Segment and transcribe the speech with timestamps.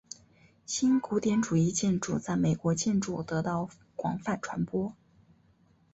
[0.65, 4.91] 新古典主义建筑在美国建筑得到广泛传播。